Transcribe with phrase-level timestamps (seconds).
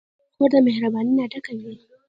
[0.35, 1.75] خور د مهربانۍ نه ډکه وي.